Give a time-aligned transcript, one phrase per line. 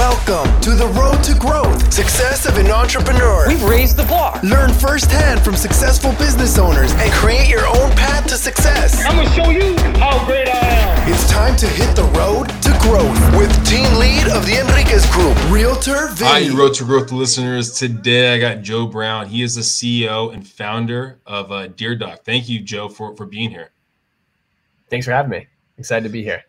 [0.00, 3.46] Welcome to the road to growth, success of an entrepreneur.
[3.46, 4.40] We've raised the bar.
[4.42, 9.04] Learn firsthand from successful business owners and create your own path to success.
[9.04, 11.12] I'm gonna show you how great I am.
[11.12, 15.36] It's time to hit the road to growth with team lead of the Enriquez Group,
[15.50, 16.48] Realtor Vinny.
[16.48, 17.78] Hi, Road to Growth listeners.
[17.78, 19.26] Today I got Joe Brown.
[19.26, 22.20] He is the CEO and founder of uh, Dear Doc.
[22.24, 23.70] Thank you, Joe, for, for being here.
[24.88, 25.46] Thanks for having me.
[25.76, 26.42] Excited to be here.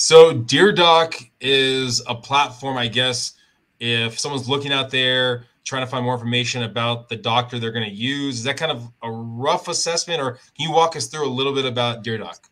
[0.00, 3.32] So, Dear Doc is a platform, I guess,
[3.80, 7.84] if someone's looking out there trying to find more information about the doctor they're going
[7.84, 8.36] to use.
[8.38, 11.52] Is that kind of a rough assessment, or can you walk us through a little
[11.52, 12.48] bit about Dear Doc?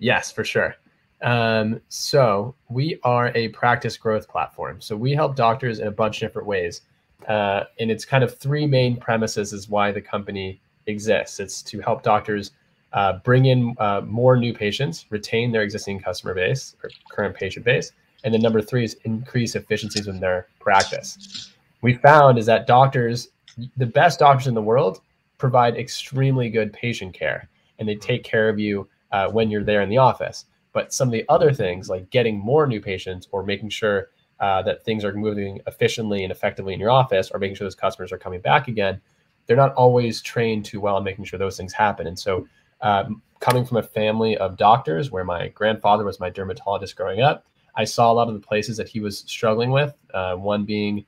[0.00, 0.74] Yes, for sure.
[1.22, 4.80] Um, so, we are a practice growth platform.
[4.80, 6.82] So, we help doctors in a bunch of different ways.
[7.28, 11.38] Uh, and it's kind of three main premises is why the company exists.
[11.38, 12.50] It's to help doctors
[12.92, 17.64] uh, bring in uh, more new patients, retain their existing customer base or current patient
[17.64, 17.92] base,
[18.24, 21.52] and then number three is increase efficiencies in their practice.
[21.82, 23.28] We found is that doctors,
[23.76, 25.00] the best doctors in the world,
[25.38, 29.82] provide extremely good patient care, and they take care of you uh, when you're there
[29.82, 30.44] in the office.
[30.72, 34.62] But some of the other things, like getting more new patients or making sure uh,
[34.62, 38.12] that things are moving efficiently and effectively in your office, or making sure those customers
[38.12, 39.00] are coming back again,
[39.46, 42.06] they're not always trained too well in making sure those things happen.
[42.06, 42.46] And so
[42.82, 47.46] um, coming from a family of doctors where my grandfather was my dermatologist growing up,
[47.74, 49.94] I saw a lot of the places that he was struggling with.
[50.12, 51.04] Uh, one being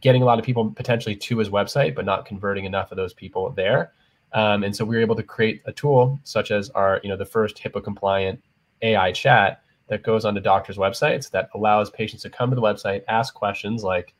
[0.00, 3.12] getting a lot of people potentially to his website, but not converting enough of those
[3.12, 3.92] people there.
[4.32, 7.16] Um, and so we were able to create a tool such as our, you know,
[7.16, 8.42] the first HIPAA compliant
[8.82, 13.02] AI chat that goes onto doctors' websites that allows patients to come to the website,
[13.08, 14.14] ask questions like,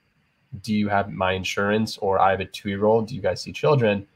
[0.62, 3.06] "Do you have my insurance?" or "I have a two-year-old.
[3.06, 4.06] Do you guys see children?"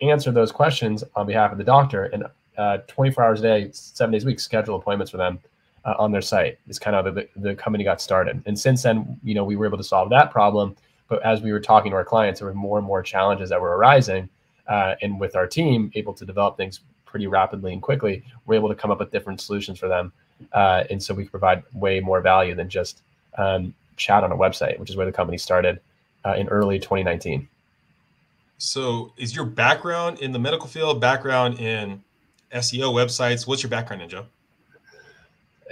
[0.00, 2.24] Answer those questions on behalf of the doctor and
[2.58, 5.38] uh, 24 hours a day, seven days a week, schedule appointments for them
[5.84, 6.58] uh, on their site.
[6.68, 8.42] Is kind of the, the company got started.
[8.46, 10.76] And since then, you know, we were able to solve that problem.
[11.08, 13.60] But as we were talking to our clients, there were more and more challenges that
[13.60, 14.28] were arising.
[14.66, 18.68] Uh, and with our team able to develop things pretty rapidly and quickly, we're able
[18.68, 20.12] to come up with different solutions for them.
[20.52, 23.02] Uh, and so we provide way more value than just
[23.38, 25.80] um, chat on a website, which is where the company started
[26.24, 27.48] uh, in early 2019.
[28.58, 32.02] So, is your background in the medical field, background in
[32.52, 33.46] SEO websites?
[33.46, 34.26] What's your background in, Joe?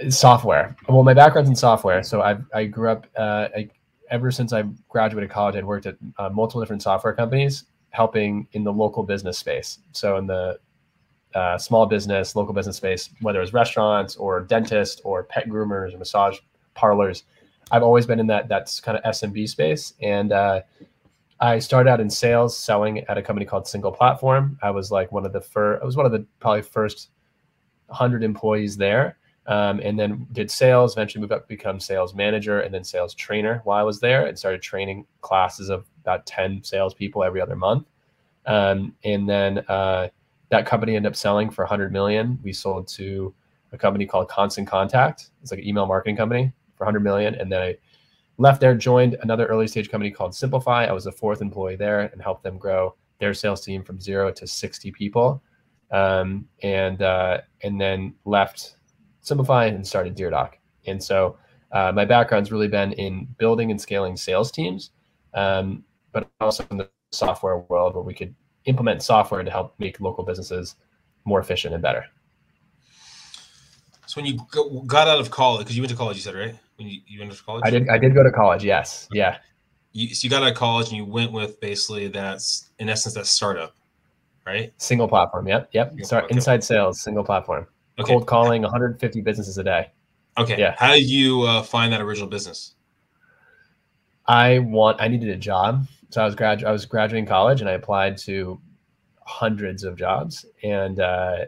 [0.09, 0.75] Software.
[0.87, 2.03] Well, my background's in software.
[2.03, 3.07] So I I grew up.
[3.17, 3.69] Uh, I,
[4.11, 8.63] ever since I graduated college, I'd worked at uh, multiple different software companies, helping in
[8.63, 9.79] the local business space.
[9.93, 10.59] So in the
[11.33, 15.97] uh, small business, local business space, whether it's restaurants or dentists or pet groomers or
[15.97, 16.37] massage
[16.75, 17.23] parlors,
[17.71, 20.61] I've always been in that that's kind of SMB space and uh,
[21.39, 24.57] I started out in sales, selling at a company called Single Platform.
[24.61, 25.81] I was like one of the first.
[25.81, 27.09] I was one of the probably first
[27.89, 30.93] hundred employees there, um, and then did sales.
[30.93, 34.27] Eventually moved up to become sales manager and then sales trainer while I was there,
[34.27, 37.87] and started training classes of about ten salespeople every other month.
[38.45, 40.09] Um, and then uh,
[40.49, 42.39] that company ended up selling for 100 million.
[42.43, 43.33] We sold to
[43.71, 45.31] a company called Constant Contact.
[45.41, 47.75] It's like an email marketing company for 100 million, and then I
[48.37, 50.85] left there, joined another early stage company called Simplify.
[50.85, 54.31] I was the fourth employee there and helped them grow their sales team from zero
[54.31, 55.41] to 60 people.
[55.91, 58.77] Um, and uh, and then left
[59.21, 60.53] Simplify and started DearDoc.
[60.87, 61.37] And so
[61.71, 64.91] uh, my background's really been in building and scaling sales teams,
[65.33, 68.35] um, but also in the software world where we could
[68.65, 70.75] implement software to help make local businesses
[71.25, 72.05] more efficient and better.
[74.05, 74.39] So when you
[74.85, 76.55] got out of college, because you went to college, you said right?
[76.77, 77.89] When you, you went to college, I did.
[77.89, 78.63] I did go to college.
[78.63, 79.07] Yes.
[79.11, 79.37] Yeah.
[79.93, 83.15] You, so you got out of college and you went with basically that's in essence
[83.15, 83.75] that startup,
[84.45, 84.73] right?
[84.77, 85.47] Single platform.
[85.47, 85.69] Yep.
[85.71, 85.89] Yep.
[85.89, 86.35] Single Start okay.
[86.35, 87.01] inside sales.
[87.01, 87.67] Single platform.
[87.97, 88.11] Okay.
[88.11, 89.91] Cold calling 150 businesses a day.
[90.37, 90.59] Okay.
[90.59, 90.75] Yeah.
[90.77, 92.75] How did you uh, find that original business?
[94.27, 95.01] I want.
[95.01, 96.63] I needed a job, so I was grad.
[96.63, 98.59] I was graduating college, and I applied to
[99.21, 101.45] hundreds of jobs, and uh,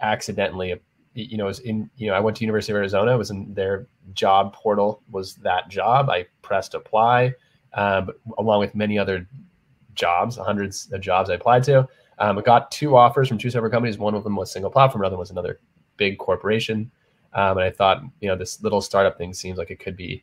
[0.00, 0.74] accidentally
[1.14, 3.54] you know, was in, you know, I went to University of Arizona, I was in
[3.54, 6.10] their job portal was that job.
[6.10, 7.34] I pressed apply,
[7.72, 9.26] um, along with many other
[9.94, 11.88] jobs, hundreds of jobs I applied to.
[12.18, 13.98] Um, I got two offers from two separate companies.
[13.98, 15.60] One of them was single platform, another was another
[15.96, 16.90] big corporation.
[17.32, 20.22] Um, and I thought, you know, this little startup thing seems like it could be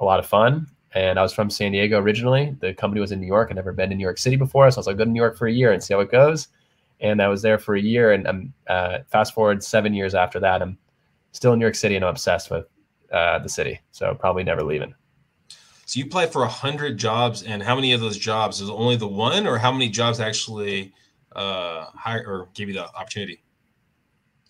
[0.00, 0.66] a lot of fun.
[0.92, 2.56] And I was from San Diego originally.
[2.60, 3.48] The company was in New York.
[3.50, 4.68] I'd never been to New York City before.
[4.70, 6.10] So I was like, go to New York for a year and see how it
[6.10, 6.48] goes
[7.00, 8.12] and I was there for a year.
[8.12, 10.78] And I'm uh, fast forward seven years after that, I'm
[11.32, 12.66] still in New York City and I'm obsessed with
[13.12, 13.80] uh, the city.
[13.90, 14.94] So probably never leaving.
[15.86, 18.96] So you applied for a hundred jobs, and how many of those jobs is only
[18.96, 20.92] the one, or how many jobs actually
[21.34, 23.42] uh, hire or give you the opportunity?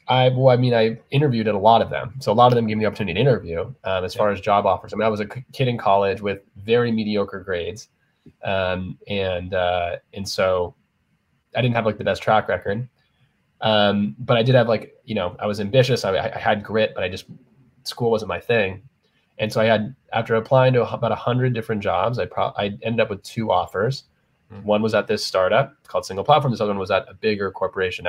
[0.08, 2.56] I well, I mean, I interviewed at a lot of them, so a lot of
[2.56, 3.60] them gave me the opportunity to interview.
[3.84, 4.18] Um, as yeah.
[4.18, 7.40] far as job offers, I mean, I was a kid in college with very mediocre
[7.40, 7.88] grades,
[8.42, 10.74] um, and uh, and so
[11.54, 12.88] I didn't have like the best track record.
[13.60, 16.04] Um, but I did have like you know I was ambitious.
[16.04, 17.26] I, I had grit, but I just
[17.88, 18.82] school wasn't my thing.
[19.38, 22.76] And so I had after applying to about a hundred different jobs, I pro- I
[22.82, 24.04] ended up with two offers.
[24.52, 24.66] Mm-hmm.
[24.66, 26.52] One was at this startup called Single Platform.
[26.52, 28.06] This other one was at a bigger corporation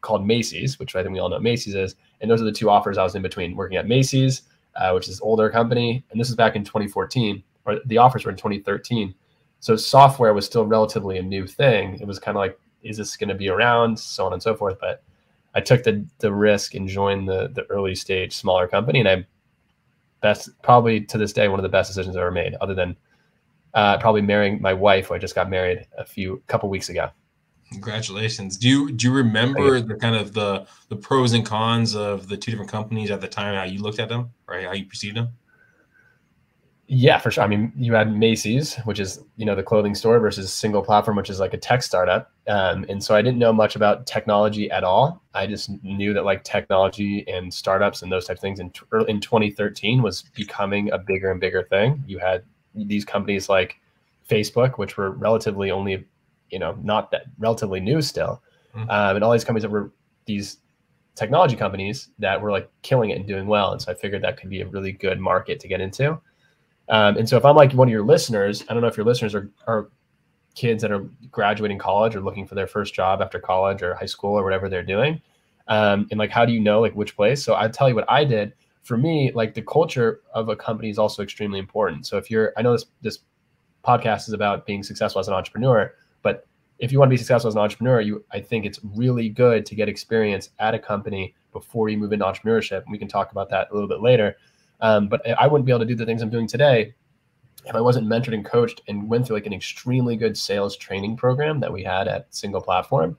[0.00, 1.96] called Macy's, which I think we all know Macy's is.
[2.20, 4.42] And those are the two offers I was in between working at Macy's,
[4.76, 8.30] uh, which is older company, and this is back in 2014, or the offers were
[8.30, 9.14] in 2013.
[9.60, 11.98] So software was still relatively a new thing.
[12.00, 14.54] It was kind of like, is this going to be around, so on and so
[14.56, 14.76] forth.
[14.80, 15.04] But
[15.54, 19.26] I took the the risk and joined the the early stage smaller company, and I
[20.20, 22.96] best probably to this day one of the best decisions I ever made, other than
[23.74, 27.10] uh, probably marrying my wife, who I just got married a few couple weeks ago.
[27.72, 28.56] Congratulations.
[28.56, 32.36] Do you do you remember the kind of the the pros and cons of the
[32.36, 33.54] two different companies at the time?
[33.54, 34.66] How you looked at them, right?
[34.66, 35.28] How you perceived them?
[36.94, 37.42] Yeah, for sure.
[37.42, 41.16] I mean, you had Macy's, which is you know the clothing store, versus Single Platform,
[41.16, 42.30] which is like a tech startup.
[42.48, 45.22] Um, and so I didn't know much about technology at all.
[45.32, 48.70] I just knew that like technology and startups and those types of things in
[49.08, 52.04] in 2013 was becoming a bigger and bigger thing.
[52.06, 52.44] You had
[52.74, 53.80] these companies like
[54.28, 56.06] Facebook, which were relatively only,
[56.50, 58.42] you know, not that relatively new still,
[58.76, 58.90] mm-hmm.
[58.90, 59.90] um, and all these companies that were
[60.26, 60.58] these
[61.14, 63.72] technology companies that were like killing it and doing well.
[63.72, 66.20] And so I figured that could be a really good market to get into.
[66.92, 69.06] Um, and so if I'm like one of your listeners, I don't know if your
[69.06, 69.88] listeners are, are
[70.54, 71.00] kids that are
[71.30, 74.68] graduating college or looking for their first job after college or high school or whatever
[74.68, 75.20] they're doing.
[75.68, 77.42] Um, and like, how do you know like which place?
[77.42, 78.52] So I tell you what I did.
[78.82, 82.06] For me, like the culture of a company is also extremely important.
[82.06, 83.20] So if you're, I know this this
[83.84, 86.46] podcast is about being successful as an entrepreneur, but
[86.78, 89.64] if you want to be successful as an entrepreneur, you I think it's really good
[89.66, 92.82] to get experience at a company before you move into entrepreneurship.
[92.82, 94.36] And we can talk about that a little bit later.
[94.82, 96.92] Um, but I wouldn't be able to do the things I'm doing today
[97.64, 101.16] if I wasn't mentored and coached and went through like an extremely good sales training
[101.16, 103.16] program that we had at Single Platform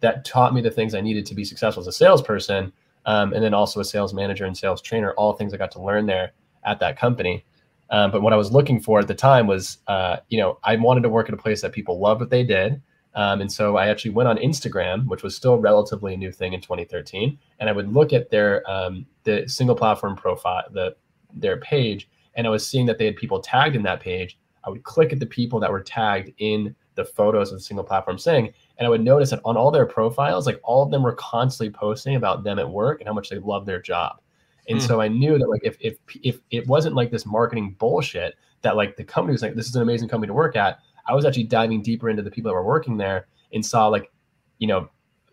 [0.00, 2.72] that taught me the things I needed to be successful as a salesperson,
[3.06, 5.12] um, and then also a sales manager and sales trainer.
[5.12, 6.32] All things I got to learn there
[6.64, 7.44] at that company.
[7.90, 10.76] Um, but what I was looking for at the time was, uh, you know, I
[10.76, 12.82] wanted to work at a place that people loved what they did.
[13.18, 16.52] Um, and so I actually went on Instagram, which was still relatively a new thing
[16.52, 20.94] in 2013, and I would look at their um, the single platform profile, the
[21.34, 24.70] their page, and I was seeing that they had people tagged in that page, I
[24.70, 28.18] would click at the people that were tagged in the photos of the single platform
[28.18, 31.14] saying, and I would notice that on all their profiles, like all of them were
[31.14, 34.20] constantly posting about them at work and how much they love their job.
[34.68, 34.86] And mm.
[34.86, 38.76] so I knew that like if if if it wasn't like this marketing bullshit that
[38.76, 41.24] like the company was like this is an amazing company to work at, I was
[41.24, 44.10] actually diving deeper into the people that were working there and saw like,
[44.58, 44.88] you know,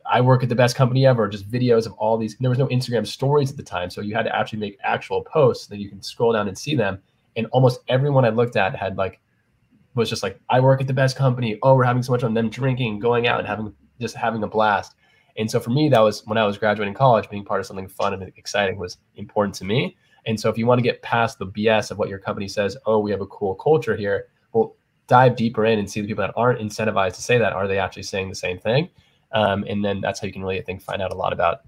[0.09, 2.37] I work at the best company ever, just videos of all these.
[2.37, 3.89] There was no Instagram stories at the time.
[3.89, 6.75] So you had to actually make actual posts that you can scroll down and see
[6.75, 7.01] them.
[7.35, 9.19] And almost everyone I looked at had like,
[9.95, 11.57] was just like, I work at the best company.
[11.63, 14.47] Oh, we're having so much on them drinking, going out and having just having a
[14.47, 14.95] blast.
[15.37, 17.87] And so for me, that was when I was graduating college, being part of something
[17.87, 19.97] fun and exciting was important to me.
[20.25, 22.77] And so if you want to get past the BS of what your company says,
[22.85, 24.75] oh, we have a cool culture here, well,
[25.07, 27.53] dive deeper in and see the people that aren't incentivized to say that.
[27.53, 28.89] Are they actually saying the same thing?
[29.31, 31.61] Um, and then that's how you can really, I think, find out a lot about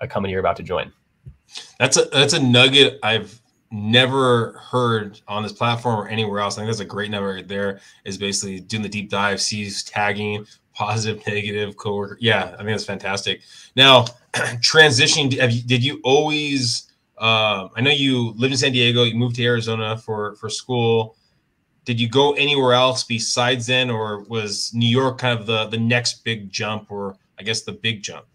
[0.00, 0.92] a company you're about to join.
[1.78, 3.40] That's a that's a nugget I've
[3.70, 6.56] never heard on this platform or anywhere else.
[6.56, 7.80] I think that's a great nugget right there.
[8.04, 12.18] Is basically doing the deep dive, sees tagging, positive, negative, coworker.
[12.20, 13.42] Yeah, I think that's fantastic.
[13.76, 15.32] Now, transitioning.
[15.32, 16.88] You, did you always?
[17.18, 19.04] Uh, I know you lived in San Diego.
[19.04, 21.16] You moved to Arizona for for school
[21.84, 25.78] did you go anywhere else besides then, or was New York kind of the the
[25.78, 28.26] next big jump, or I guess the big jump?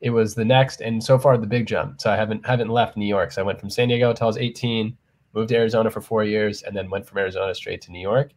[0.00, 2.00] It was the next, and so far the big jump.
[2.00, 3.32] So I haven't haven't left New York.
[3.32, 4.96] So I went from San Diego until I was 18,
[5.34, 8.32] moved to Arizona for four years, and then went from Arizona straight to New York.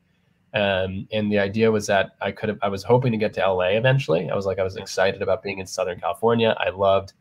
[0.56, 3.46] Um, and the idea was that I could have, I was hoping to get to
[3.46, 4.30] LA eventually.
[4.30, 6.56] I was like, I was excited about being in Southern California.
[6.58, 7.12] I loved,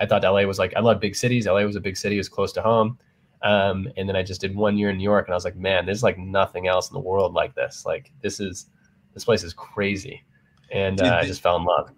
[0.00, 1.46] I thought LA was like, I love big cities.
[1.46, 2.98] LA was a big city, it was close to home.
[3.42, 5.56] Um, and then I just did one year in New York, and I was like,
[5.56, 7.84] man, there's like nothing else in the world like this.
[7.86, 8.66] Like this is
[9.14, 10.24] this place is crazy,
[10.72, 11.92] and uh, I just fell in love.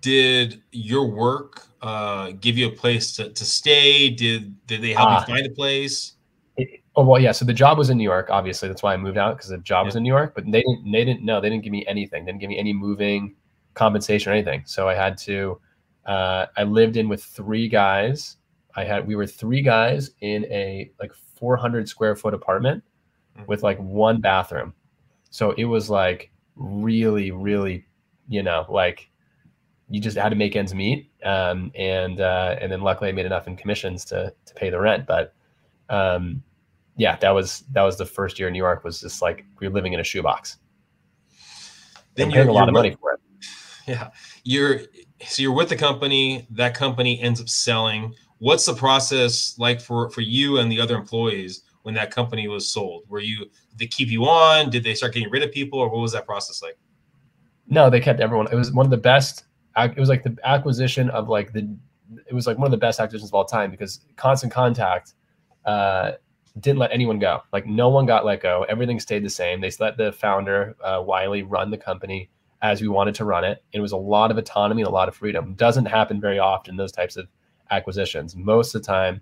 [0.00, 4.08] Did your work uh, give you a place to, to stay?
[4.08, 6.14] Did did they help uh, you find a place?
[6.56, 7.32] It, oh well, yeah.
[7.32, 8.28] So the job was in New York.
[8.30, 9.88] Obviously, that's why I moved out because the job yeah.
[9.88, 10.34] was in New York.
[10.34, 10.90] But they didn't.
[10.90, 11.24] They didn't.
[11.24, 12.24] No, they didn't give me anything.
[12.24, 13.34] They didn't give me any moving
[13.74, 14.62] compensation or anything.
[14.64, 15.60] So I had to.
[16.06, 18.38] Uh, I lived in with three guys
[18.76, 22.84] I had we were three guys in a like 400 square foot apartment
[23.36, 23.46] mm-hmm.
[23.46, 24.74] with like one bathroom.
[25.30, 27.86] So it was like really, really,
[28.28, 29.10] you know, like
[29.88, 31.10] you just had to make ends meet.
[31.24, 34.80] Um, and uh, and then luckily I made enough in commissions to to pay the
[34.80, 35.06] rent.
[35.06, 35.34] But
[35.88, 36.42] um,
[36.96, 39.68] yeah, that was that was the first year in New York was just like we
[39.68, 40.58] were living in a shoebox.
[42.14, 43.20] Then you're paying a lot of money for it.
[43.86, 44.10] Yeah,
[44.44, 44.80] you're
[45.26, 46.46] so you're with the company.
[46.50, 48.14] That company ends up selling.
[48.40, 52.68] What's the process like for for you and the other employees when that company was
[52.68, 53.04] sold?
[53.08, 54.70] Were you they keep you on?
[54.70, 56.78] Did they start getting rid of people, or what was that process like?
[57.68, 58.48] No, they kept everyone.
[58.50, 59.44] It was one of the best.
[59.76, 61.76] It was like the acquisition of like the.
[62.26, 65.14] It was like one of the best acquisitions of all time because Constant Contact
[65.64, 66.12] uh,
[66.58, 67.42] didn't let anyone go.
[67.52, 68.64] Like no one got let go.
[68.68, 69.60] Everything stayed the same.
[69.60, 72.30] They let the founder uh, Wiley run the company
[72.62, 73.62] as we wanted to run it.
[73.72, 75.54] It was a lot of autonomy, and a lot of freedom.
[75.54, 77.28] Doesn't happen very often those types of
[77.70, 78.36] acquisitions.
[78.36, 79.20] Most of the time,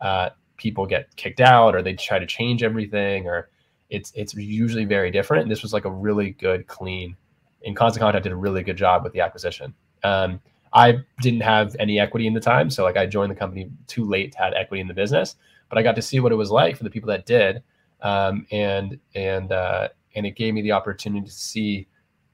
[0.00, 3.50] uh, people get kicked out or they try to change everything, or
[3.88, 5.42] it's it's usually very different.
[5.42, 7.16] And this was like a really good, clean.
[7.64, 9.74] And Constant Contact did a really good job with the acquisition.
[10.02, 10.40] Um,
[10.72, 14.04] I didn't have any equity in the time, so like I joined the company too
[14.04, 15.36] late to have equity in the business
[15.70, 17.62] but I got to see what it was like for the people that did,
[18.02, 21.86] um, and and uh, and it gave me the opportunity to see,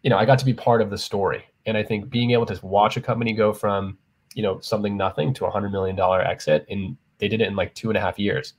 [0.03, 2.47] you know, I got to be part of the story, and I think being able
[2.47, 3.99] to watch a company go from
[4.37, 7.57] you know something nothing to a hundred million dollar exit, and they did it in
[7.57, 8.53] like two and a half years,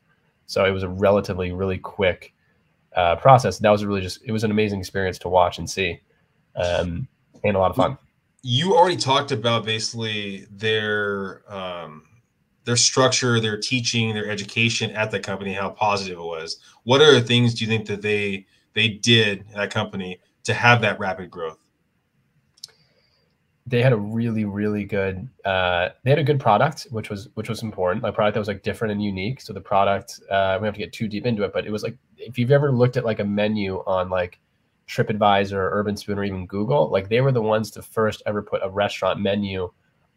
[0.47, 2.33] so it was a relatively really quick
[2.95, 3.59] uh, process.
[3.59, 6.01] That was really just it was an amazing experience to watch and see,
[6.55, 7.07] um,
[7.43, 7.97] and a lot of fun.
[8.41, 12.03] You already talked about basically their um,
[12.65, 16.57] their structure, their teaching, their education at that company, how positive it was.
[16.85, 20.81] What other things do you think that they they did at that company to have
[20.81, 21.59] that rapid growth?
[23.67, 25.27] They had a really, really good.
[25.43, 28.05] Uh, they had a good product, which was which was important.
[28.05, 29.41] A product that was like different and unique.
[29.41, 31.83] So the product, uh, we have to get too deep into it, but it was
[31.83, 34.39] like if you've ever looked at like a menu on like
[34.87, 38.41] TripAdvisor, or Urban Spoon, or even Google, like they were the ones to first ever
[38.41, 39.69] put a restaurant menu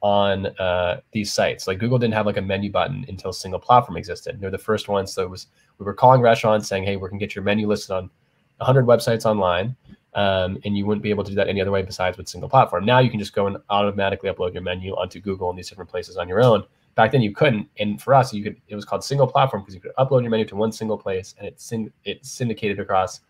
[0.02, 1.66] on uh, these sites.
[1.66, 4.40] Like Google didn't have like a menu button until single platform existed.
[4.40, 5.12] They're the first ones.
[5.12, 7.90] So it was we were calling restaurants saying, "Hey, we can get your menu listed
[7.90, 8.10] on
[8.58, 9.76] 100 websites online,"
[10.14, 12.48] um, and you wouldn't be able to do that any other way besides with single
[12.48, 12.84] platform.
[12.84, 15.90] Now you can just go and automatically upload your menu onto Google and these different
[15.90, 16.64] places on your own.
[16.96, 18.60] Back then you couldn't, and for us, you could.
[18.68, 21.34] It was called single platform because you could upload your menu to one single place,
[21.38, 23.20] and it syn- it syndicated across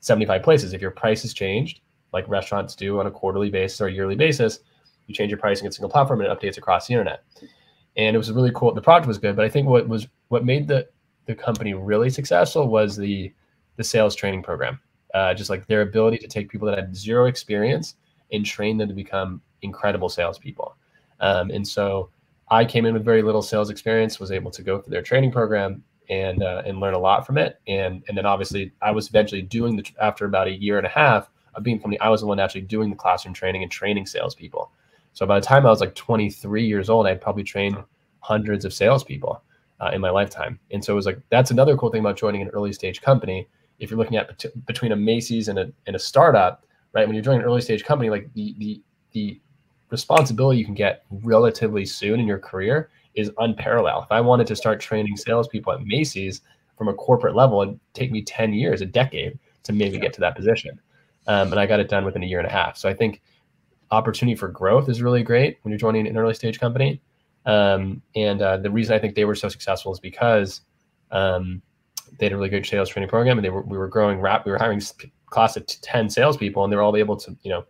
[0.00, 0.72] 75 places.
[0.72, 1.80] If your prices changed,
[2.12, 4.60] like restaurants do on a quarterly basis or yearly basis,
[5.06, 7.24] you change your pricing in single platform and it updates across the internet.
[7.96, 8.72] And it was really cool.
[8.72, 10.88] The product was good, but I think what was what made the
[11.26, 13.32] the company really successful was the
[13.76, 14.80] the sales training program.
[15.14, 17.94] Uh, just like their ability to take people that had zero experience
[18.32, 20.76] and train them to become incredible salespeople.
[21.20, 22.10] Um, and so
[22.50, 25.32] I came in with very little sales experience, was able to go through their training
[25.32, 27.60] program and uh, and learn a lot from it.
[27.66, 30.90] And and then obviously I was eventually doing the after about a year and a
[30.90, 34.06] half of being company, I was the one actually doing the classroom training and training
[34.06, 34.70] salespeople.
[35.12, 37.76] So by the time I was like 23 years old, I'd probably trained
[38.20, 39.42] hundreds of salespeople
[39.80, 40.58] uh, in my lifetime.
[40.70, 43.48] And so it was like that's another cool thing about joining an early stage company.
[43.78, 47.06] If you're looking at between a Macy's and a, and a startup, right?
[47.06, 48.82] When you're joining an early stage company, like the the
[49.12, 49.40] the
[49.90, 54.04] responsibility you can get relatively soon in your career is unparalleled.
[54.04, 56.42] If I wanted to start training salespeople at Macy's
[56.76, 60.02] from a corporate level, it'd take me 10 years, a decade to maybe yeah.
[60.02, 60.78] get to that position.
[61.26, 62.76] Um, and I got it done within a year and a half.
[62.76, 63.20] So I think
[63.90, 67.00] opportunity for growth is really great when you're joining an early stage company.
[67.46, 70.60] Um, and uh, the reason I think they were so successful is because
[71.10, 71.62] um,
[72.18, 74.44] they had a really good sales training program, and they were we were growing rap.
[74.44, 74.82] We were hiring
[75.26, 77.64] class of ten salespeople, and they were all able to you know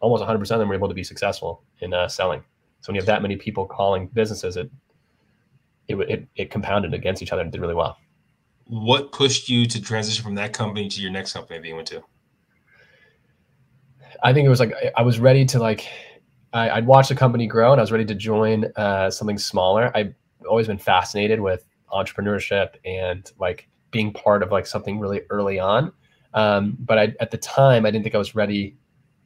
[0.00, 2.42] almost 100 percent of them were able to be successful in uh, selling.
[2.80, 4.70] So when you have that many people calling businesses, it
[5.88, 7.96] it it, it compounded against each other and did really well.
[8.66, 11.86] What pushed you to transition from that company to your next company that you went
[11.88, 12.02] to?
[14.22, 15.86] I think it was like I was ready to like
[16.52, 19.92] I, would watch the company grow and I was ready to join uh, something smaller.
[19.94, 20.14] I've
[20.48, 25.92] always been fascinated with entrepreneurship and like being part of like something really early on.
[26.34, 28.76] Um, but I, at the time, I didn't think I was ready.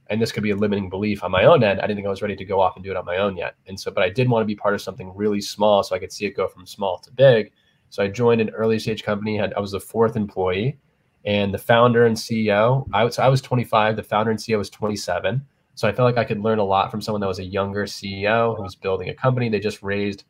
[0.08, 1.80] And this could be a limiting belief on my own end.
[1.80, 3.36] I didn't think I was ready to go off and do it on my own
[3.36, 3.54] yet.
[3.66, 6.00] And so, but I did want to be part of something really small so I
[6.00, 7.52] could see it go from small to big.
[7.90, 9.36] So I joined an early stage company.
[9.36, 10.78] Had I was the fourth employee
[11.24, 12.88] and the founder and CEO.
[12.92, 13.96] I was I was 25.
[13.96, 15.44] The founder and CEO was 27.
[15.74, 17.84] So I felt like I could learn a lot from someone that was a younger
[17.84, 19.48] CEO who was building a company.
[19.48, 20.24] They just raised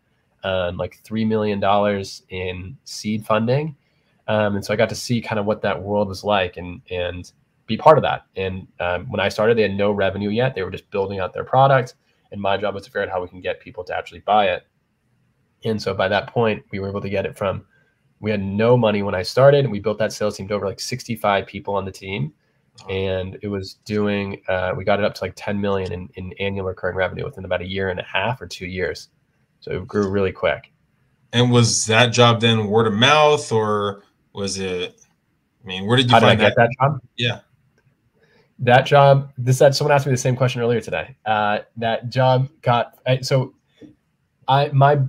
[0.45, 3.77] um, like three million dollars in seed funding,
[4.31, 6.81] um, and so I got to see kind of what that world was like and
[6.91, 7.31] and
[7.67, 8.27] be part of that.
[8.37, 10.55] And um, when I started, they had no revenue yet.
[10.55, 11.95] They were just building out their product,
[12.31, 14.47] and my job was to figure out how we can get people to actually buy
[14.47, 14.67] it.
[15.65, 17.65] And so by that point, we were able to get it from
[18.21, 19.65] we had no money when I started.
[19.65, 22.33] And we built that sales team to over like 65 people on the team.
[22.89, 24.41] and it was doing.
[24.49, 27.45] Uh, we got it up to like 10 million in, in annual recurring revenue within
[27.45, 29.09] about a year and a half or two years.
[29.59, 30.73] So it grew really quick.
[31.33, 34.95] And was that job then word of mouth, or was it?
[35.63, 37.01] I mean, where did you How find did I get that job?
[37.17, 37.41] Yeah.
[38.61, 42.49] that job this that someone asked me the same question earlier today uh, that job
[42.63, 43.55] got I- so
[44.49, 45.01] i my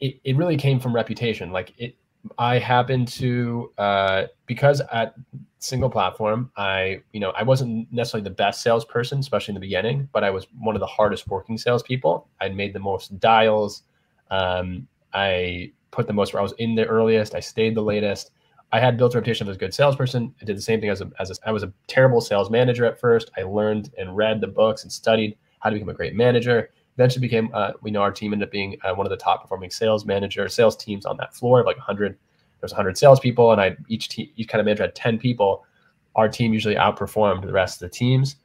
[0.00, 1.96] it, it really came from reputation like it
[2.38, 5.14] i happened to uh, because at
[5.60, 10.06] single platform i you know i wasn't necessarily the best salesperson especially in the beginning
[10.12, 13.84] but i was one of the hardest working salespeople i made the most dials
[14.30, 18.32] um, i put the most i was in the earliest i stayed the latest
[18.72, 20.34] I had built a reputation as a good salesperson.
[20.40, 22.84] I did the same thing as a, as a, I was a terrible sales manager
[22.84, 23.30] at first.
[23.36, 26.70] I learned and read the books and studied how to become a great manager.
[26.96, 29.42] Eventually became, uh, we know our team ended up being uh, one of the top
[29.42, 32.16] performing sales manager sales teams on that floor of like 100.
[32.60, 35.64] There's 100 salespeople, and I each team each kind of manager had 10 people.
[36.14, 38.36] Our team usually outperformed the rest of the teams.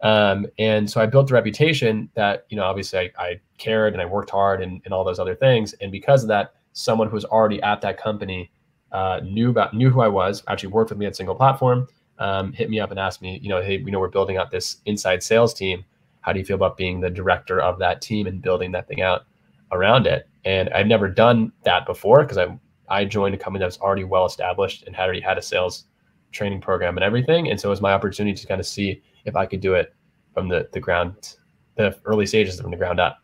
[0.00, 4.00] Um, and so I built a reputation that, you know, obviously I, I cared and
[4.00, 5.72] I worked hard and, and all those other things.
[5.74, 8.50] And because of that, someone who was already at that company
[8.92, 11.86] uh, knew about knew who I was, actually worked with me at Single Platform,
[12.18, 14.50] um, hit me up and asked me, you know, hey, we know we're building out
[14.50, 15.84] this inside sales team.
[16.20, 19.02] How do you feel about being the director of that team and building that thing
[19.02, 19.26] out
[19.72, 20.28] around it?
[20.44, 24.04] And I've never done that before because I I joined a company that was already
[24.04, 25.84] well established and had already had a sales
[26.32, 27.50] training program and everything.
[27.50, 29.94] And so it was my opportunity to kind of see if I could do it
[30.34, 31.36] from the the ground,
[31.76, 33.18] the early stages from the ground up.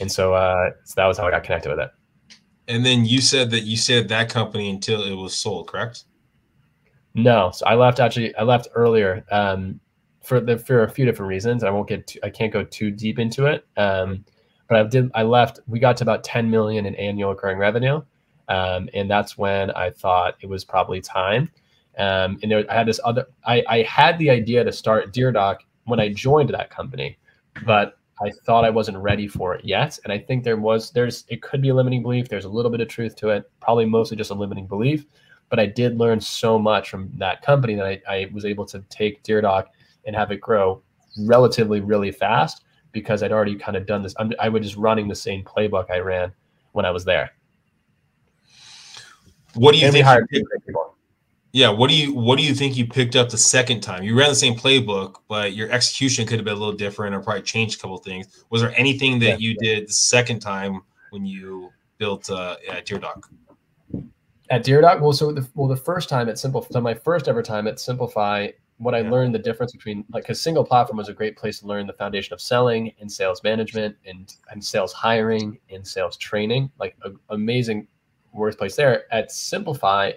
[0.00, 1.90] And so, uh, so that was how I got connected with it.
[2.68, 6.04] And then you said that you at that company until it was sold, correct?
[7.14, 8.34] No, so I left actually.
[8.36, 9.80] I left earlier um,
[10.22, 11.64] for the for a few different reasons.
[11.64, 12.06] I won't get.
[12.06, 13.66] Too, I can't go too deep into it.
[13.76, 14.24] Um,
[14.68, 15.10] but I did.
[15.14, 15.60] I left.
[15.66, 18.02] We got to about 10 million in annual recurring revenue,
[18.48, 21.50] um, and that's when I thought it was probably time.
[21.98, 23.26] Um, and there, I had this other.
[23.44, 27.18] I, I had the idea to start DearDoc when I joined that company,
[27.64, 29.98] but I thought I wasn't ready for it yet.
[30.04, 30.90] And I think there was.
[30.90, 31.24] There's.
[31.28, 32.28] It could be a limiting belief.
[32.28, 33.50] There's a little bit of truth to it.
[33.60, 35.06] Probably mostly just a limiting belief
[35.48, 38.80] but I did learn so much from that company that I, I was able to
[38.90, 39.66] take DearDoc
[40.06, 40.82] and have it grow
[41.20, 44.14] relatively really fast because I'd already kind of done this.
[44.18, 46.32] I'm, I was just running the same playbook I ran
[46.72, 47.30] when I was there.
[49.54, 50.06] What do you And think?
[51.52, 51.70] Yeah.
[51.70, 54.02] What do you What do you think you picked up the second time?
[54.02, 57.20] You ran the same playbook, but your execution could have been a little different, or
[57.20, 58.44] probably changed a couple of things.
[58.50, 59.36] Was there anything that Yeah.
[59.38, 63.24] you did the second time when you built uh, at DearDoc?
[64.50, 67.42] At DearDoc, well, so the well the first time at Simple, so my first ever
[67.42, 69.10] time at Simplify, what I Yeah.
[69.10, 71.92] learned the difference between like because single platform was a great place to learn the
[71.92, 77.10] foundation of selling and sales management and and sales hiring and sales training, like a,
[77.30, 77.88] amazing
[78.32, 79.12] workplace there.
[79.12, 80.12] At Simplify,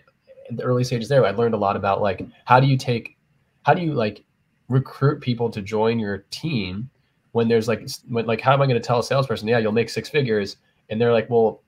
[0.58, 3.18] the early stages there, I learned a lot about like how do you take,
[3.64, 4.24] how do you like
[4.68, 6.90] recruit people to join your team
[7.32, 9.72] when there's like when, like how am I going to tell a salesperson, yeah, you'll
[9.72, 10.58] make six figures,
[10.90, 11.64] and they're like, well,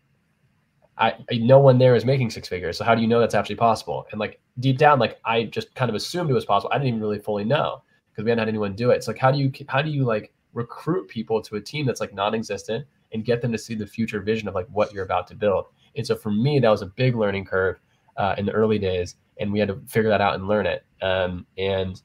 [0.97, 2.77] I, I no one there is making six figures.
[2.77, 4.05] So how do you know that's actually possible?
[4.11, 6.71] And like deep down, like I just kind of assumed it was possible.
[6.73, 8.95] I didn't even really fully know because we hadn't had anyone do it.
[8.95, 11.99] It's like how do you how do you like recruit people to a team that's
[11.99, 15.27] like non-existent and get them to see the future vision of like what you're about
[15.27, 15.65] to build?
[15.95, 17.79] And so for me, that was a big learning curve
[18.17, 20.85] uh, in the early days, and we had to figure that out and learn it.
[21.01, 22.01] Um, and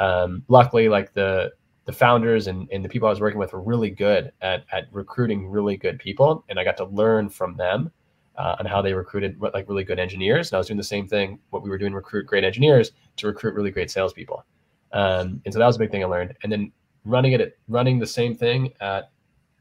[0.00, 1.52] um, luckily, like the
[1.84, 4.84] the founders and, and the people I was working with were really good at, at
[4.92, 7.90] recruiting really good people, and I got to learn from them
[8.36, 10.50] uh, on how they recruited like really good engineers.
[10.50, 13.26] And I was doing the same thing, what we were doing, recruit great engineers to
[13.26, 14.44] recruit really great salespeople.
[14.92, 16.34] Um, and so that was a big thing I learned.
[16.42, 16.72] And then
[17.04, 19.10] running it, at, running the same thing at,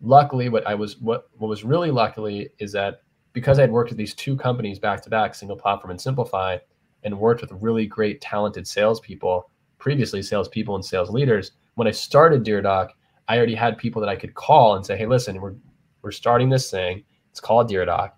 [0.02, 3.02] luckily what I was, what, what was really luckily is that
[3.34, 6.58] because I had worked at these two companies back to back, single platform and simplify,
[7.04, 11.52] and worked with really great, talented salespeople, previously salespeople and sales leaders.
[11.76, 12.90] When I started DearDoc,
[13.28, 15.56] I already had people that I could call and say, "Hey, listen, we're
[16.02, 17.04] we're starting this thing.
[17.30, 18.12] It's called DearDoc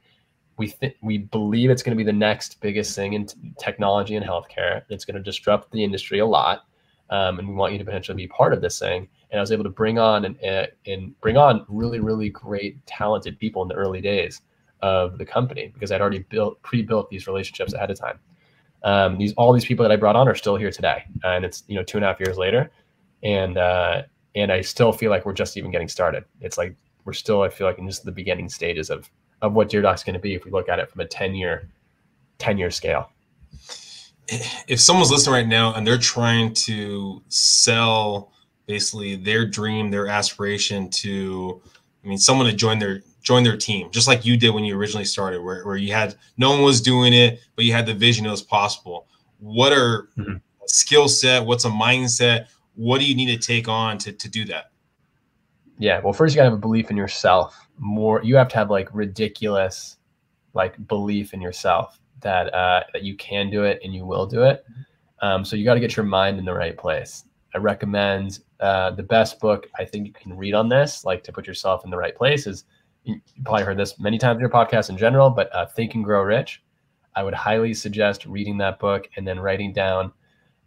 [0.58, 4.16] we think we believe it's going to be the next biggest thing in t- technology
[4.16, 4.84] and healthcare.
[4.90, 6.66] It's going to disrupt the industry a lot,
[7.10, 9.08] um, and we want you to potentially be part of this thing.
[9.32, 10.38] And I was able to bring on and
[10.86, 14.42] and bring on really really great talented people in the early days
[14.84, 18.20] of the company because I'd already built pre-built these relationships ahead of time.
[18.84, 21.64] Um, these all these people that I brought on are still here today, and it's
[21.68, 22.70] you know two and a half years later,
[23.24, 24.04] and uh,
[24.36, 26.26] and I still feel like we're just even getting started.
[26.42, 29.10] It's like we're still I feel like in just the beginning stages of
[29.42, 31.70] of what DearDoc's going to be if we look at it from a 10 year
[32.40, 33.10] 10 year scale.
[34.68, 38.32] If someone's listening right now and they're trying to sell
[38.68, 41.62] basically their dream, their aspiration to,
[42.04, 44.78] I mean, someone to join their join their team, just like you did when you
[44.78, 47.94] originally started, where, where you had no one was doing it, but you had the
[47.94, 49.08] vision it was possible.
[49.40, 50.42] What are Mhm.
[50.68, 51.46] skill set?
[51.46, 52.48] What's a mindset?
[52.76, 54.72] What do you need to take on to, to do that?
[55.80, 56.02] Yeah.
[56.02, 57.68] Well, first you gotta have a belief in yourself.
[57.78, 59.98] More, you have to have like ridiculous,
[60.54, 64.44] like belief in yourself that uh, that you can do it and you will do
[64.44, 64.66] it.
[65.22, 67.24] Um, so you got to get your mind in the right place.
[67.56, 71.32] I recommend uh, the best book I think you can read on this, like to
[71.32, 72.66] put yourself in the right place, is
[73.04, 76.04] you probably heard this many times in your podcast in general, but uh, Think and
[76.04, 76.64] Grow Rich.
[77.16, 80.12] I would highly suggest reading that book and then writing down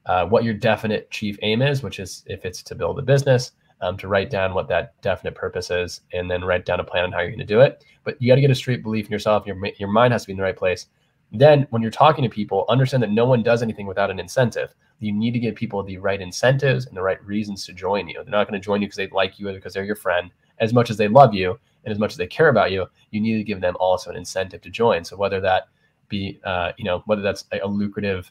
[0.07, 3.53] uh, what your definite chief aim is, which is if it's to build a business,
[3.81, 7.05] um, to write down what that definite purpose is, and then write down a plan
[7.05, 7.85] on how you're going to do it.
[8.05, 9.47] But you got to get a straight belief in yourself.
[9.47, 10.87] Your your mind has to be in the right place.
[11.33, 14.75] Then, when you're talking to people, understand that no one does anything without an incentive.
[15.01, 18.23] You need to give people the right incentives and the right reasons to join you.
[18.23, 20.31] They're not going to join you because they like you or because they're your friend.
[20.59, 23.21] As much as they love you and as much as they care about you, you
[23.21, 25.05] need to give them also an incentive to join.
[25.05, 25.69] So whether that
[26.09, 28.31] be, uh, you know, whether that's a, lucrative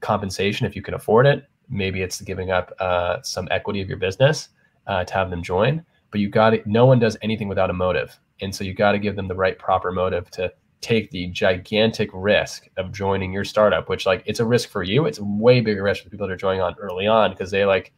[0.00, 3.96] compensation if you can afford it, maybe it's giving up uh, some equity of your
[3.96, 4.48] business
[4.88, 5.84] uh, to have them join.
[6.10, 6.62] But you got to.
[6.66, 9.34] No one does anything without a motive, and so you got to give them the
[9.34, 14.38] right proper motive to take the gigantic risk of joining your startup, which like it's
[14.38, 15.06] a risk for you.
[15.06, 17.64] It's a way bigger risk for people that are joining on early on because they
[17.64, 17.92] like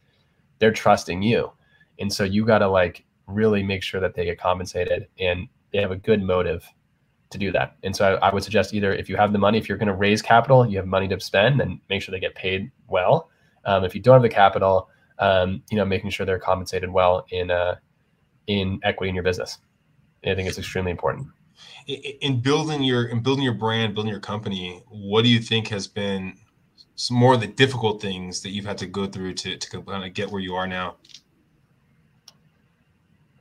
[0.57, 1.51] they're trusting you.
[1.99, 5.79] And so you got to like really make sure that they get compensated and they
[5.79, 6.65] have a good motive
[7.29, 7.75] to do that.
[7.83, 9.87] And so I, I would suggest either if you have the money, if you're going
[9.87, 13.29] to raise capital, you have money to spend, then make sure they get paid well.
[13.65, 17.25] Um, if you don't have the capital, um, you know, making sure they're compensated well
[17.31, 17.75] in uh,
[18.47, 19.57] in equity in your business.
[20.25, 21.27] I think it's extremely important
[21.87, 25.87] in building your in building your brand, building your company, what do you think has
[25.87, 26.37] been
[26.95, 30.03] some more of the difficult things that you've had to go through to to kind
[30.03, 30.97] of get where you are now?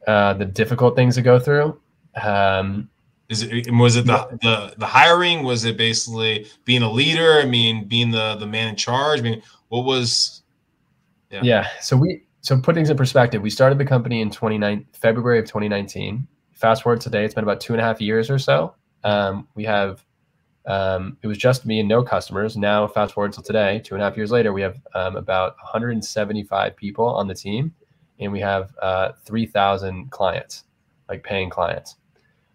[0.06, 1.78] Uh, the difficult things to go through.
[2.22, 2.88] Um,
[3.28, 5.42] Is it was it the, the the hiring?
[5.42, 7.40] Was it basically being a leader?
[7.40, 9.20] I mean, being the the man in charge.
[9.20, 10.42] I mean, what was?
[11.30, 11.40] Yeah.
[11.42, 11.68] Yeah.
[11.80, 13.42] So we so put things in perspective.
[13.42, 17.60] We started the company in 29 February of 2019 fast forward today, it's been about
[17.60, 18.74] two and a half years or so.
[19.04, 20.04] Um, we have
[20.64, 22.56] um, it was just me and no customers.
[22.56, 25.54] Now, fast forward to today, two and a half years later, we have um, about
[25.62, 27.72] 175 people on the team,
[28.20, 30.64] and we have uh, 3,000 clients,
[31.08, 31.96] like paying clients.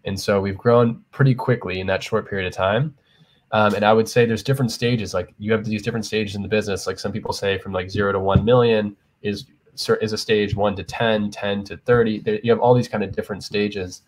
[0.04, 2.94] And so we've grown pretty quickly in that short period of time.
[3.52, 5.14] Um, and I would say there's different stages.
[5.14, 6.86] Like you have these different stages in the business.
[6.86, 9.46] Like some people say, from like zero to one million is
[10.02, 12.40] is a stage one to 10, 10 to 30.
[12.42, 14.02] You have all these kind of different stages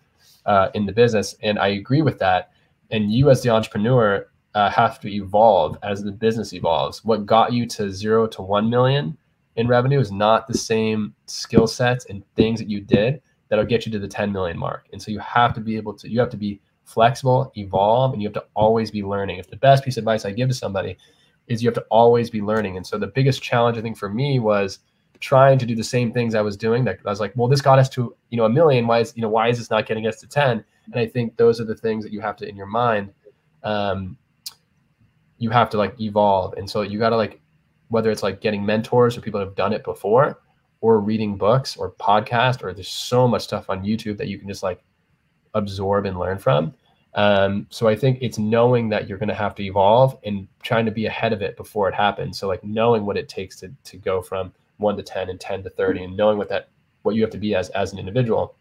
[0.45, 1.35] uh, in the business.
[1.43, 2.53] And I agree with that.
[2.91, 7.05] And you, as the entrepreneur, uh, have to evolve as the business evolves.
[7.05, 9.17] What got you to zero to 1 million
[9.57, 13.87] in revenue is not the same skill sets and things that you did that'll get
[13.87, 14.87] you to the 10 million mark.
[14.93, 18.23] And so you have to be able to, you have to be flexible, evolve, and
[18.23, 19.39] you have to always be learning.
[19.39, 20.97] If the best piece of advice I give to somebody
[21.47, 22.77] is you have to always be learning.
[22.77, 24.81] And so the biggest challenge I think for me was
[25.21, 27.61] trying to do the same things I was doing that I was like, well, this
[27.61, 28.87] got us to, you know, a million.
[28.87, 30.65] Why is, you know, why is this not getting us to 10?
[30.87, 33.13] And I think those are the things that you have to, in your mind,
[33.63, 34.19] um,
[35.39, 36.55] you have to like evolve.
[36.55, 37.41] And so you got to like,
[37.95, 40.41] whether it's like getting mentors or people that have done it before
[40.81, 44.49] or reading books or podcast, or there's so much stuff on YouTube that you can
[44.49, 44.83] just like
[45.55, 46.75] absorb and learn from.
[47.15, 50.85] Um, so I think it's knowing that you're going to have to evolve and trying
[50.87, 52.37] to be ahead of it before it happens.
[52.37, 55.63] So like knowing what it takes to, to go from one to 10 and 10
[55.63, 56.71] to 30 and knowing what that
[57.03, 58.57] what you have to be as as an individual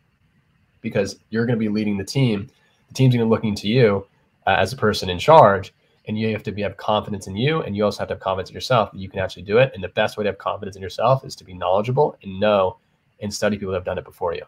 [0.82, 2.48] because you're going to be leading the team
[2.88, 4.06] the team's going to be looking to you
[4.46, 5.74] uh, as a person in charge
[6.08, 8.22] and you have to be have confidence in you and you also have to have
[8.22, 9.72] confidence in yourself that you can actually do it.
[9.74, 12.78] And the best way to have confidence in yourself is to be knowledgeable and know
[13.22, 14.44] and study people that have done it before you.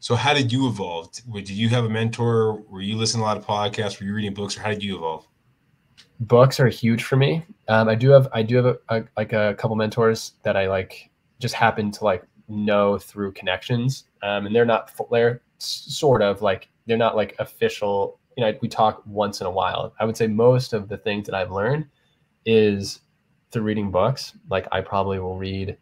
[0.00, 1.10] So how did you evolve?
[1.30, 2.62] Did you have a mentor?
[2.70, 4.00] Were you listening to a lot of podcasts?
[4.00, 4.56] Were you reading books?
[4.56, 5.28] Or how did you evolve?
[6.20, 7.44] Books are huge for me.
[7.68, 10.68] Um, I do have I do have a, a, like a couple mentors that I
[10.68, 16.40] like just happen to like know through connections, um, and they're not they're sort of
[16.40, 18.18] like they're not like official.
[18.36, 19.92] You know, we talk once in a while.
[19.98, 21.86] I would say most of the things that I've learned
[22.46, 23.00] is
[23.50, 24.34] through reading books.
[24.48, 25.76] Like I probably will read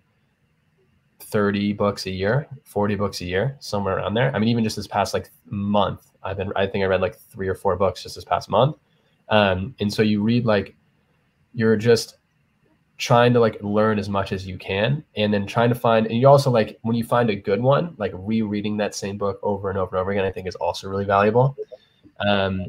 [1.21, 4.35] 30 books a year, 40 books a year, somewhere around there.
[4.35, 7.19] I mean, even just this past like month, I've been I think I read like
[7.19, 8.77] three or four books just this past month.
[9.29, 10.75] Um, and so you read like
[11.55, 12.17] you're just
[12.99, 16.19] trying to like learn as much as you can and then trying to find and
[16.19, 19.71] you also like when you find a good one like rereading that same book over
[19.71, 21.57] and over and over again i think is also really valuable
[22.21, 22.67] um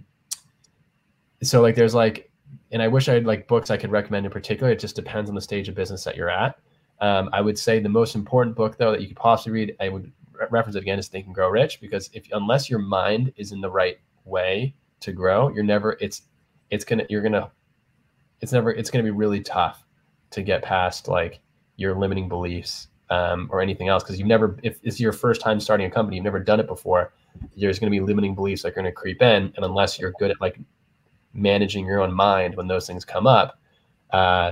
[1.41, 2.31] so like there's like
[2.71, 4.71] and i wish i had like books i could recommend in particular.
[4.71, 6.59] It just depends on the stage of business that you're at.
[7.01, 9.89] Um, i would say the most important book though that you could possibly read i
[9.89, 10.11] would
[10.49, 13.61] reference it again is think and grow rich because if unless your mind is in
[13.61, 16.23] the right way to grow you're never it's
[16.69, 17.51] it's gonna you're gonna
[18.41, 19.85] it's never it's gonna be really tough
[20.31, 21.39] to get past like
[21.75, 25.59] your limiting beliefs um, or anything else because you've never if it's your first time
[25.59, 27.13] starting a company you've never done it before
[27.57, 30.13] there's going to be limiting beliefs that are going to creep in and unless you're
[30.19, 30.59] good at like
[31.33, 33.59] managing your own mind when those things come up
[34.11, 34.51] uh,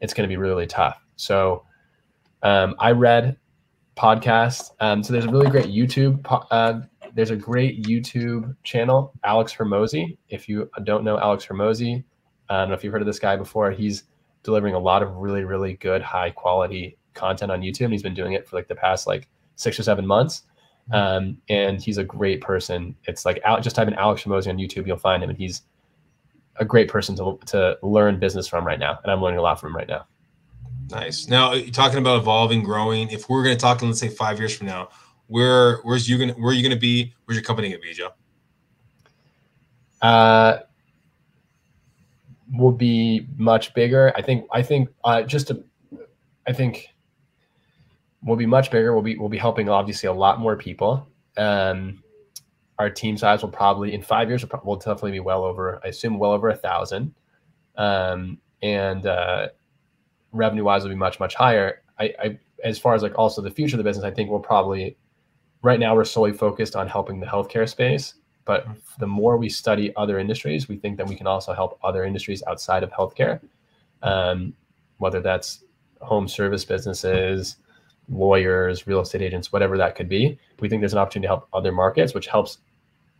[0.00, 1.64] it's going to be really tough so
[2.42, 3.36] um, i read
[3.96, 6.80] podcasts um, so there's a really great youtube uh,
[7.14, 10.16] there's a great youtube channel alex Hormozi.
[10.28, 12.04] if you don't know alex Hormozi,
[12.48, 14.04] i don't know if you've heard of this guy before he's
[14.42, 18.14] delivering a lot of really really good high quality content on youtube and he's been
[18.14, 19.28] doing it for like the past like
[19.60, 20.42] six or seven months.
[20.92, 24.86] Um, and he's a great person it's like just type in alex Hormozi on youtube
[24.86, 25.62] you'll find him and he's
[26.56, 29.60] a great person to, to learn business from right now and i'm learning a lot
[29.60, 30.06] from him right now
[30.90, 34.08] nice now you talking about evolving growing if we're going to talk in let's say
[34.08, 34.88] five years from now
[35.28, 38.10] where where's you gonna where are you gonna be where's your company gonna be joe
[40.02, 40.58] uh
[42.52, 44.12] will be much bigger.
[44.16, 44.46] I think.
[44.52, 44.88] I think.
[45.04, 45.62] Uh, just to,
[46.46, 46.88] I think
[48.22, 48.92] we'll be much bigger.
[48.92, 51.06] We'll be we'll be helping obviously a lot more people.
[51.36, 52.02] Um,
[52.78, 55.80] our team size will probably in five years will, will definitely be well over.
[55.84, 57.14] I assume well over a thousand.
[57.76, 59.48] Um, and uh,
[60.32, 61.82] revenue wise will be much much higher.
[61.98, 64.40] I, I as far as like also the future of the business, I think we'll
[64.40, 64.96] probably
[65.62, 68.14] right now we're solely focused on helping the healthcare space
[68.50, 68.66] but
[68.98, 72.42] the more we study other industries, we think that we can also help other industries
[72.48, 73.40] outside of healthcare,
[74.02, 74.54] um,
[74.98, 75.62] whether that's
[76.00, 77.58] home service businesses,
[78.10, 80.38] lawyers, real estate agents, whatever that could be.
[80.58, 82.58] We think there's an opportunity to help other markets, which helps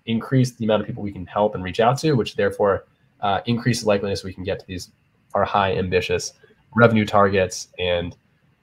[0.07, 2.87] increase the amount of people we can help and reach out to, which therefore
[3.21, 4.91] uh, increases the likeliness we can get to these
[5.35, 6.33] our high ambitious
[6.75, 8.17] revenue targets and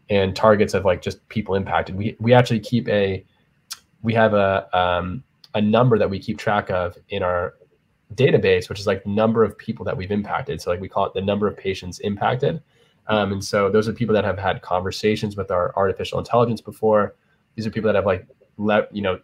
[0.10, 1.96] and targets of like just people impacted.
[1.96, 3.24] We we actually keep a
[4.02, 7.56] we have a um, a number that we keep track of in our
[8.16, 10.62] database, which is like number of people that we've impacted.
[10.62, 12.62] So like we call it the number of patients impacted.
[13.10, 17.16] Um, and so those are people that have had conversations with our artificial intelligence before.
[17.56, 19.20] These are people that have like let you know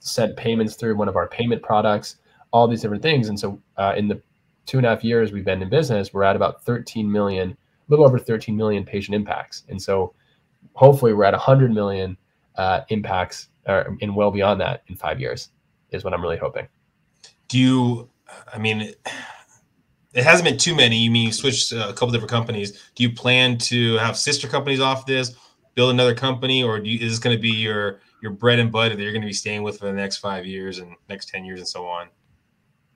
[0.00, 2.16] sent payments through one of our payment products,
[2.52, 3.28] all these different things.
[3.28, 4.20] And so uh, in the
[4.66, 7.56] two and a half years we've been in business, we're at about 13 million, a
[7.88, 9.64] little over 13 million patient impacts.
[9.68, 10.14] And so
[10.74, 12.16] hopefully we're at 100 million
[12.56, 15.50] uh, impacts uh, and well beyond that in five years
[15.90, 16.68] is what I'm really hoping.
[17.48, 18.10] Do you?
[18.52, 18.92] I mean,
[20.14, 20.96] it hasn't been too many.
[20.96, 22.72] You mean you switched a couple different companies?
[22.94, 25.34] Do you plan to have sister companies off this,
[25.74, 28.94] build another company, or you, is this going to be your your bread and butter
[28.96, 31.44] that you're going to be staying with for the next five years and next ten
[31.44, 32.08] years and so on?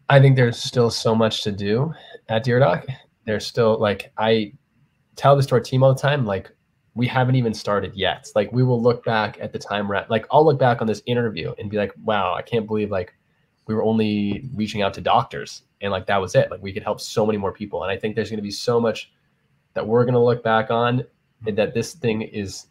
[0.09, 1.93] I think there's still so much to do
[2.29, 2.85] at DearDoc.
[3.25, 4.53] There's still like I
[5.17, 6.27] tell this to our team all the time.
[6.27, 6.51] Like
[6.95, 8.29] we haven't even started yet.
[8.35, 10.87] Like we will look back at the time we're at, like I'll look back on
[10.87, 13.15] this interview and be like, wow, I can't believe like
[13.67, 16.51] we were only reaching out to doctors and like that was it.
[16.51, 17.83] Like we could help so many more people.
[17.83, 19.13] And I think there's going to be so much
[19.75, 21.05] that we're going to look back on
[21.47, 22.67] and that this thing is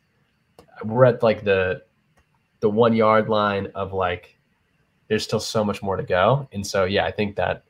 [0.84, 1.84] we're at like the
[2.60, 4.38] the one yard line of like
[5.08, 6.48] there's still so much more to go.
[6.54, 7.64] And so yeah, I think that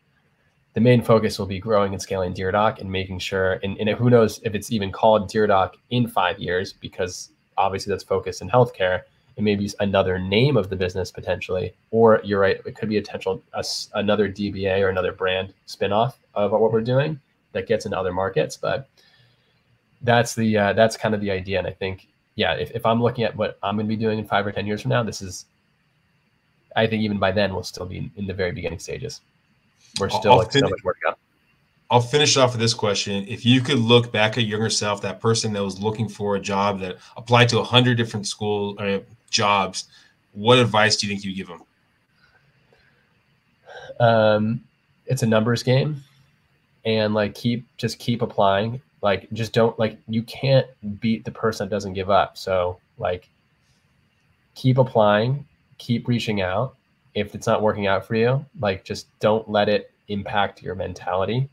[0.74, 4.10] the main focus will be growing and scaling DearDoc and making sure, and, and who
[4.10, 9.02] knows if it's even called DearDoc in five years, because obviously that's focused in healthcare.
[9.36, 12.98] It may be another name of the business potentially, or you're right, it could be
[12.98, 13.64] a potential a,
[13.96, 17.20] another DBA or another brand spinoff of what we're doing
[17.52, 18.56] that gets into other markets.
[18.58, 18.88] But
[20.02, 23.02] that's the uh, that's kind of the idea, and I think yeah, if, if I'm
[23.02, 25.04] looking at what I'm going to be doing in five or ten years from now,
[25.04, 25.46] this is,
[26.76, 29.22] I think even by then we'll still be in the very beginning stages
[30.00, 31.18] we're still like fin- so much work out.
[31.90, 33.26] I'll finish off with this question.
[33.28, 36.40] If you could look back at younger self, that person that was looking for a
[36.40, 39.00] job that applied to a hundred different school uh,
[39.34, 39.86] jobs,
[40.32, 41.64] what advice do you think you give them?
[44.00, 44.64] Um,
[45.06, 46.04] it's a numbers game,
[46.86, 48.82] and like keep just keep applying.
[49.02, 50.68] Like just don't like you can't
[51.02, 52.38] beat the person that doesn't give up.
[52.38, 53.30] So like
[54.56, 55.46] keep applying,
[55.78, 56.76] keep reaching out,
[57.14, 61.50] if it's not working out for you, like just don't let it impact your mentality.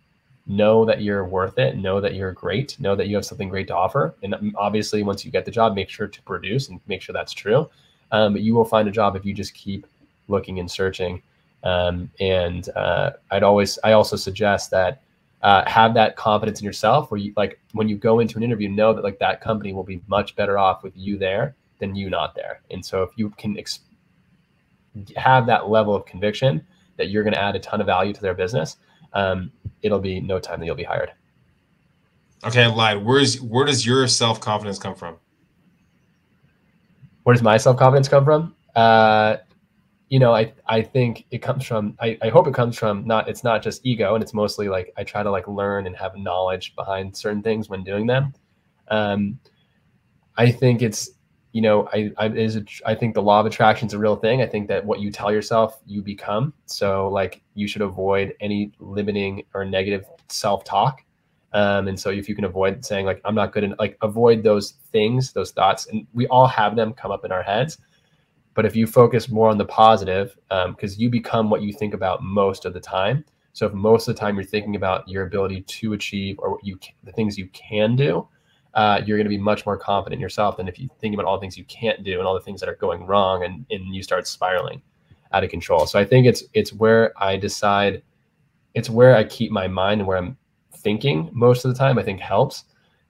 [0.51, 1.77] Know that you're worth it.
[1.77, 2.77] Know that you're great.
[2.81, 4.17] Know that you have something great to offer.
[4.25, 7.33] And obviously, once you get the job, make sure to produce and make sure that's
[7.33, 7.71] true.
[8.11, 9.87] Um, but you will find a job if you just keep
[10.27, 11.23] looking and searching.
[11.63, 15.03] Um, and uh, I'd always, I also suggest that
[15.43, 18.69] uh, have that confidence in yourself, where you like when you go into an interview,
[18.69, 22.11] know that like that company will be much better off with you there than you
[22.11, 22.61] not there.
[22.71, 23.81] And so if you can ex-
[25.17, 28.21] have that level of conviction that you're going to add a ton of value to
[28.21, 28.77] their business,
[29.13, 29.51] um,
[29.83, 31.13] it'll be no time that you'll be hired.
[32.45, 33.05] Okay, I lied.
[33.05, 35.17] Where's where does your self confidence come from?
[37.25, 38.55] Where does my self confidence come from?
[38.75, 39.37] Uh,
[40.09, 41.97] you know, I I think it comes from.
[42.01, 43.29] I, I hope it comes from not.
[43.29, 46.17] It's not just ego, and it's mostly like I try to like learn and have
[46.17, 48.33] knowledge behind certain things when doing them.
[48.89, 49.39] Um,
[50.37, 51.11] I think it's
[51.53, 54.43] you know I I is I think the law of attraction is a real thing.
[54.43, 56.53] I think that what you tell yourself you become.
[56.67, 61.05] So like you should avoid any limiting or negative self talk.
[61.53, 64.43] Um, and so if you can avoid saying like I'm not good, in, like avoid
[64.43, 67.79] those things, those thoughts, and we all have them come up in our heads.
[68.55, 71.95] But if you focus more on the positive, because um, you become what you think
[71.95, 73.25] about most of the time.
[73.53, 76.65] So if most of the time you're thinking about your ability to achieve or what
[76.65, 78.29] you the things you can do,
[78.75, 81.27] uh, you're going to be much more confident in yourself than if you think about
[81.27, 83.67] all the things you can't do and all the things that are going wrong, and
[83.71, 84.83] and you start spiraling
[85.33, 85.87] out of control.
[85.87, 88.03] So I think it's it's where I decide,
[88.75, 90.37] it's where I keep my mind and where I'm
[90.73, 91.99] thinking most of the time.
[91.99, 92.65] I think helps.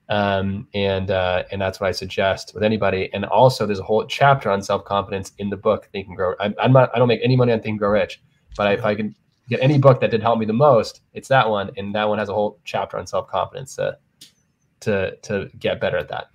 [0.08, 3.10] Um, and uh, and that's what I suggest with anybody.
[3.12, 6.34] And also, there's a whole chapter on self confidence in the book Think and Grow.
[6.40, 8.20] I'm, I'm, not I don't make any money on Think and Grow Rich,
[8.56, 9.14] but I, if I can
[9.48, 11.70] get any book that did help me the most, it's that one.
[11.76, 13.78] And that one has a whole chapter on self confidence
[14.80, 16.28] to to get better at that.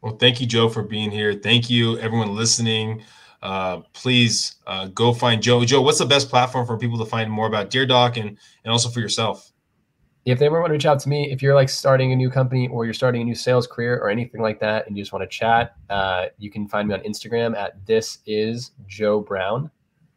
[0.00, 1.34] Well, thank you, Joe, for being here.
[1.34, 3.02] Thank you, everyone listening.
[3.42, 5.64] Uh, please uh, go find Joe.
[5.64, 8.72] Joe, what's the best platform for people to find more about Dear Doc and and
[8.72, 9.52] also for yourself?
[10.24, 12.30] if they ever want to reach out to me, if you're like starting a new
[12.30, 15.12] company or you're starting a new sales career or anything like that, and you just
[15.12, 19.70] want to chat, uh, you can find me on Instagram at this is Joe Brown.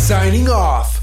[0.09, 0.98] signing off.